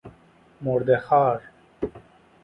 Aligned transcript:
مرده 0.61 0.97
خوار 0.99 1.41